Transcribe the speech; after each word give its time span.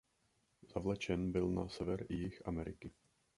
Zavlečen 0.73 1.31
byl 1.31 1.51
i 1.51 1.55
na 1.55 1.69
sever 1.69 2.05
i 2.09 2.15
jih 2.15 2.41
Ameriky. 2.45 2.93